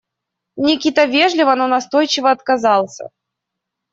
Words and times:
Никита 0.55 1.05
вежливо, 1.05 1.53
но 1.55 1.67
настойчиво 1.67 2.31
отказался. 2.31 3.11